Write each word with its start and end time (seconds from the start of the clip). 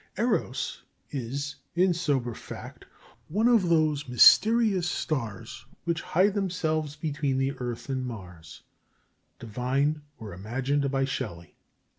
"Eros" 0.17 0.81
is, 1.11 1.57
in 1.75 1.93
sober 1.93 2.33
fact, 2.33 2.85
'one 3.27 3.47
of 3.47 3.69
those 3.69 4.07
mysterious 4.09 4.89
stars 4.89 5.67
Which 5.83 6.01
hide 6.01 6.33
themselves 6.33 6.95
between 6.95 7.37
the 7.37 7.51
Earth 7.59 7.87
and 7.87 8.03
Mars,' 8.03 8.63
divined 9.37 10.01
or 10.17 10.33
imagined 10.33 10.89
by 10.89 11.05
Shelley. 11.05 11.53